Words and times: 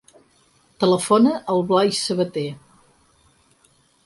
Telefona 0.83 1.33
al 1.57 1.61
Blai 1.73 1.93
Sabate. 1.99 2.47